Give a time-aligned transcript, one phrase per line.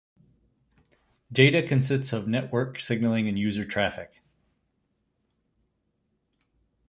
[1.31, 4.23] Data consists of network signaling and user traffic.